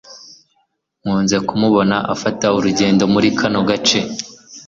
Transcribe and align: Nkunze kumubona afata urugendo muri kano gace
Nkunze 1.01 1.37
kumubona 1.47 1.95
afata 2.13 2.45
urugendo 2.57 3.03
muri 3.13 3.27
kano 3.39 3.59
gace 3.69 3.99